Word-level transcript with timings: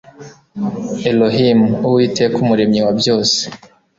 ELOHIMUWITEKA 1.09 2.37
UMUREMYI 2.43 2.79
WA 2.85 2.93
BYOSE 2.97 3.39